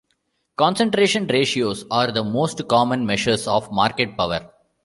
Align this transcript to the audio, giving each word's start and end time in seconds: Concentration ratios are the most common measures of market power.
Concentration 0.55 1.27
ratios 1.27 1.85
are 1.91 2.11
the 2.11 2.23
most 2.23 2.67
common 2.67 3.05
measures 3.05 3.47
of 3.47 3.71
market 3.71 4.17
power. 4.17 4.51